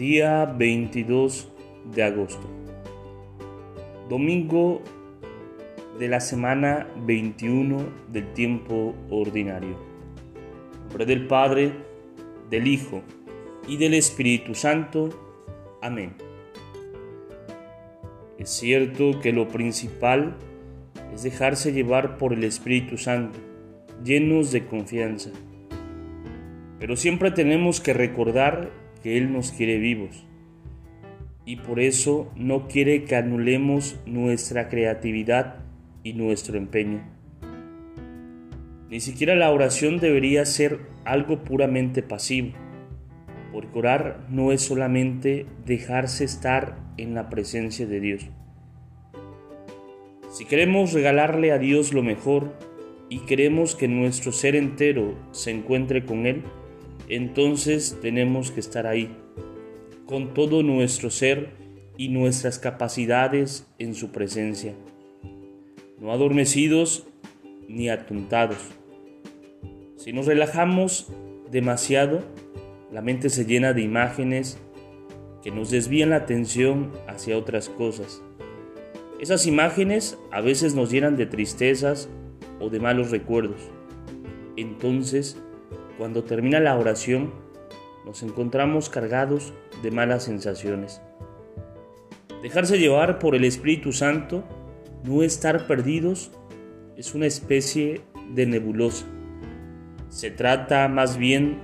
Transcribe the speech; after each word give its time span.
Día 0.00 0.46
22 0.46 1.52
de 1.94 2.02
agosto. 2.02 2.48
Domingo 4.08 4.80
de 5.98 6.08
la 6.08 6.20
semana 6.20 6.88
21 7.04 7.76
del 8.10 8.32
tiempo 8.32 8.94
ordinario. 9.10 9.76
En 10.72 10.80
nombre 10.84 11.04
del 11.04 11.26
Padre, 11.26 11.72
del 12.48 12.66
Hijo 12.66 13.02
y 13.68 13.76
del 13.76 13.92
Espíritu 13.92 14.54
Santo. 14.54 15.10
Amén. 15.82 16.14
Es 18.38 18.48
cierto 18.48 19.20
que 19.20 19.34
lo 19.34 19.48
principal 19.48 20.34
es 21.12 21.24
dejarse 21.24 21.74
llevar 21.74 22.16
por 22.16 22.32
el 22.32 22.44
Espíritu 22.44 22.96
Santo, 22.96 23.38
llenos 24.02 24.50
de 24.50 24.64
confianza. 24.64 25.28
Pero 26.78 26.96
siempre 26.96 27.32
tenemos 27.32 27.82
que 27.82 27.92
recordar 27.92 28.80
que 29.02 29.16
Él 29.16 29.32
nos 29.32 29.52
quiere 29.52 29.78
vivos 29.78 30.26
y 31.44 31.56
por 31.56 31.80
eso 31.80 32.30
no 32.36 32.68
quiere 32.68 33.02
que 33.02 33.16
anulemos 33.16 33.98
nuestra 34.06 34.68
creatividad 34.68 35.56
y 36.04 36.12
nuestro 36.12 36.56
empeño. 36.56 37.02
Ni 38.88 39.00
siquiera 39.00 39.34
la 39.34 39.50
oración 39.50 39.98
debería 39.98 40.44
ser 40.44 40.78
algo 41.04 41.42
puramente 41.42 42.02
pasivo, 42.02 42.52
porque 43.52 43.78
orar 43.78 44.26
no 44.28 44.52
es 44.52 44.62
solamente 44.62 45.46
dejarse 45.66 46.24
estar 46.24 46.76
en 46.96 47.14
la 47.14 47.28
presencia 47.28 47.86
de 47.86 48.00
Dios. 48.00 48.30
Si 50.28 50.44
queremos 50.44 50.92
regalarle 50.92 51.50
a 51.50 51.58
Dios 51.58 51.92
lo 51.92 52.04
mejor 52.04 52.52
y 53.08 53.20
queremos 53.20 53.74
que 53.74 53.88
nuestro 53.88 54.30
ser 54.30 54.54
entero 54.54 55.16
se 55.32 55.50
encuentre 55.50 56.04
con 56.04 56.26
Él, 56.26 56.44
entonces 57.10 57.98
tenemos 58.00 58.52
que 58.52 58.60
estar 58.60 58.86
ahí, 58.86 59.10
con 60.06 60.32
todo 60.32 60.62
nuestro 60.62 61.10
ser 61.10 61.50
y 61.96 62.08
nuestras 62.08 62.60
capacidades 62.60 63.66
en 63.78 63.94
su 63.96 64.12
presencia, 64.12 64.74
no 65.98 66.12
adormecidos 66.12 67.08
ni 67.68 67.88
atontados. 67.88 68.58
Si 69.96 70.12
nos 70.12 70.26
relajamos 70.26 71.08
demasiado, 71.50 72.22
la 72.92 73.02
mente 73.02 73.28
se 73.28 73.44
llena 73.44 73.72
de 73.72 73.82
imágenes 73.82 74.58
que 75.42 75.50
nos 75.50 75.70
desvían 75.70 76.10
la 76.10 76.16
atención 76.16 76.92
hacia 77.08 77.36
otras 77.36 77.68
cosas. 77.68 78.22
Esas 79.18 79.46
imágenes 79.46 80.16
a 80.30 80.40
veces 80.40 80.74
nos 80.76 80.92
llenan 80.92 81.16
de 81.16 81.26
tristezas 81.26 82.08
o 82.60 82.70
de 82.70 82.78
malos 82.78 83.10
recuerdos. 83.10 83.60
Entonces, 84.56 85.36
cuando 86.00 86.24
termina 86.24 86.60
la 86.60 86.78
oración, 86.78 87.30
nos 88.06 88.22
encontramos 88.22 88.88
cargados 88.88 89.52
de 89.82 89.90
malas 89.90 90.24
sensaciones. 90.24 91.02
Dejarse 92.42 92.78
llevar 92.78 93.18
por 93.18 93.34
el 93.34 93.44
Espíritu 93.44 93.92
Santo, 93.92 94.42
no 95.04 95.22
estar 95.22 95.66
perdidos, 95.66 96.32
es 96.96 97.14
una 97.14 97.26
especie 97.26 98.00
de 98.30 98.46
nebulosa. 98.46 99.04
Se 100.08 100.30
trata 100.30 100.88
más 100.88 101.18
bien 101.18 101.58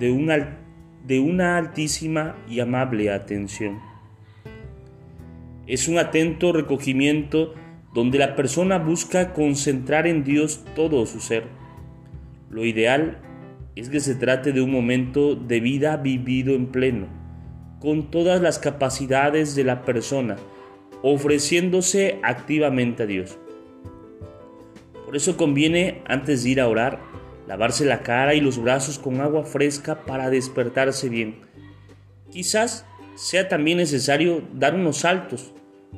de 0.00 0.10
una, 0.10 1.58
altísima 1.58 2.34
y 2.48 2.60
amable 2.60 3.10
atención. 3.10 3.80
Es 5.66 5.88
un 5.88 5.98
atento 5.98 6.54
recogimiento 6.54 7.52
donde 7.92 8.16
la 8.16 8.34
persona 8.34 8.78
busca 8.78 9.34
concentrar 9.34 10.06
en 10.06 10.24
Dios 10.24 10.64
todo 10.74 11.04
su 11.04 11.20
ser. 11.20 11.44
Lo 12.48 12.64
ideal 12.64 13.18
es 13.74 13.88
que 13.88 14.00
se 14.00 14.14
trate 14.14 14.52
de 14.52 14.60
un 14.60 14.70
momento 14.70 15.34
de 15.34 15.60
vida 15.60 15.96
vivido 15.96 16.54
en 16.54 16.66
pleno, 16.66 17.06
con 17.80 18.10
todas 18.10 18.40
las 18.40 18.58
capacidades 18.58 19.54
de 19.54 19.64
la 19.64 19.84
persona, 19.84 20.36
ofreciéndose 21.02 22.20
activamente 22.22 23.04
a 23.04 23.06
Dios. 23.06 23.38
Por 25.04 25.16
eso 25.16 25.36
conviene, 25.36 26.02
antes 26.06 26.44
de 26.44 26.50
ir 26.50 26.60
a 26.60 26.68
orar, 26.68 27.00
lavarse 27.46 27.84
la 27.84 28.02
cara 28.02 28.34
y 28.34 28.40
los 28.40 28.62
brazos 28.62 28.98
con 28.98 29.20
agua 29.20 29.44
fresca 29.44 30.04
para 30.04 30.30
despertarse 30.30 31.08
bien. 31.08 31.40
Quizás 32.30 32.86
sea 33.14 33.48
también 33.48 33.78
necesario 33.78 34.42
dar 34.54 34.74
unos 34.74 34.98
saltos, 34.98 35.52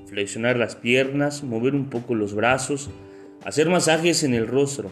flexionar 0.06 0.56
las 0.56 0.74
piernas, 0.74 1.44
mover 1.44 1.74
un 1.74 1.90
poco 1.90 2.14
los 2.14 2.34
brazos, 2.34 2.90
hacer 3.44 3.68
masajes 3.68 4.24
en 4.24 4.34
el 4.34 4.46
rostro, 4.46 4.90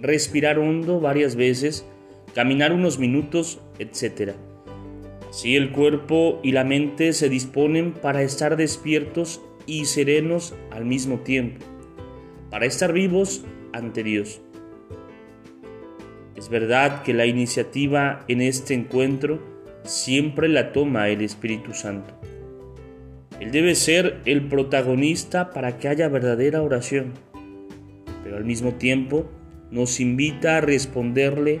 respirar 0.00 0.58
hondo 0.58 1.00
varias 1.00 1.36
veces 1.36 1.84
caminar 2.34 2.72
unos 2.72 2.98
minutos, 2.98 3.60
etc. 3.78 4.32
Si 5.30 5.56
el 5.56 5.72
cuerpo 5.72 6.40
y 6.42 6.52
la 6.52 6.64
mente 6.64 7.12
se 7.12 7.28
disponen 7.28 7.92
para 7.92 8.22
estar 8.22 8.56
despiertos 8.56 9.40
y 9.66 9.84
serenos 9.86 10.54
al 10.70 10.84
mismo 10.84 11.20
tiempo, 11.20 11.64
para 12.50 12.66
estar 12.66 12.92
vivos 12.92 13.44
ante 13.72 14.02
Dios. 14.02 14.42
Es 16.36 16.48
verdad 16.48 17.02
que 17.02 17.14
la 17.14 17.26
iniciativa 17.26 18.24
en 18.28 18.40
este 18.40 18.74
encuentro 18.74 19.40
siempre 19.84 20.48
la 20.48 20.72
toma 20.72 21.08
el 21.08 21.22
Espíritu 21.22 21.72
Santo. 21.72 22.14
Él 23.40 23.50
debe 23.50 23.74
ser 23.74 24.20
el 24.24 24.48
protagonista 24.48 25.50
para 25.50 25.78
que 25.78 25.88
haya 25.88 26.08
verdadera 26.08 26.62
oración, 26.62 27.12
pero 28.22 28.36
al 28.36 28.44
mismo 28.44 28.74
tiempo 28.74 29.30
nos 29.70 30.00
invita 30.00 30.58
a 30.58 30.60
responderle 30.60 31.60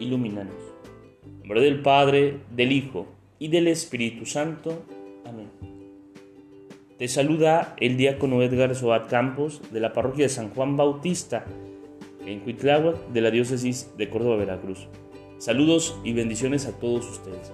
ilumínanos. 0.00 0.54
En 1.24 1.38
nombre 1.38 1.60
del 1.60 1.82
Padre, 1.82 2.38
del 2.50 2.72
Hijo 2.72 3.06
y 3.38 3.48
del 3.48 3.68
Espíritu 3.68 4.26
Santo. 4.26 4.84
Amén. 5.24 5.50
Te 6.98 7.08
saluda 7.08 7.74
el 7.80 7.96
diácono 7.96 8.42
Edgar 8.42 8.74
Sobat 8.74 9.08
Campos 9.08 9.60
de 9.72 9.80
la 9.80 9.92
parroquia 9.92 10.26
de 10.26 10.28
San 10.28 10.50
Juan 10.50 10.76
Bautista 10.76 11.44
en 12.24 12.40
Cuitláhuac 12.40 13.08
de 13.08 13.20
la 13.20 13.30
diócesis 13.30 13.92
de 13.98 14.08
Córdoba, 14.08 14.36
Veracruz. 14.36 14.88
Saludos 15.38 15.98
y 16.04 16.12
bendiciones 16.12 16.66
a 16.66 16.78
todos 16.78 17.08
ustedes. 17.10 17.52